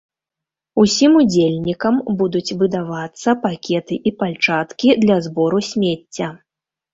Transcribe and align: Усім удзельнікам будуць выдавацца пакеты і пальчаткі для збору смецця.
Усім 0.83 1.11
удзельнікам 1.19 1.99
будуць 2.21 2.55
выдавацца 2.61 3.29
пакеты 3.45 3.99
і 4.11 4.15
пальчаткі 4.23 4.89
для 5.05 5.17
збору 5.27 5.63
смецця. 5.69 6.33